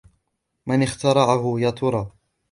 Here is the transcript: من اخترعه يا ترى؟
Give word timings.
من 0.65 0.83
اخترعه 0.83 1.55
يا 1.59 1.69
ترى؟ 1.69 2.07